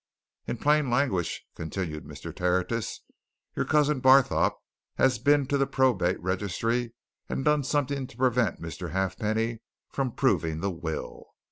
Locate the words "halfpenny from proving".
8.93-10.59